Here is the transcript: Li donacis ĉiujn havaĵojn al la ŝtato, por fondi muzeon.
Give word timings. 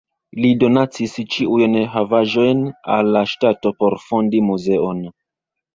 Li 0.43 0.49
donacis 0.63 1.13
ĉiujn 1.35 1.77
havaĵojn 1.97 2.65
al 2.97 3.15
la 3.19 3.25
ŝtato, 3.35 3.77
por 3.83 4.01
fondi 4.09 4.45
muzeon. 4.51 5.11